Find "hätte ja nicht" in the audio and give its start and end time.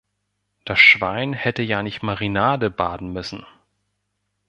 1.33-2.01